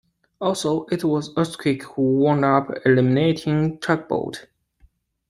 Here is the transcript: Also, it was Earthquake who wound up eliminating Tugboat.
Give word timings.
Also, 0.39 0.87
it 0.89 1.03
was 1.03 1.29
Earthquake 1.37 1.83
who 1.83 2.01
wound 2.17 2.43
up 2.43 2.71
eliminating 2.87 3.77
Tugboat. 3.77 4.47